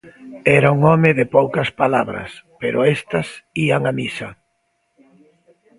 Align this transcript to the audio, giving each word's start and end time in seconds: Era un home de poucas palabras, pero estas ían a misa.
Era 0.59 0.69
un 0.77 0.81
home 0.91 1.11
de 1.19 1.25
poucas 1.35 1.69
palabras, 1.81 2.29
pero 2.61 2.77
estas 2.95 3.27
ían 3.65 3.83
a 3.85 3.93
misa. 3.99 4.29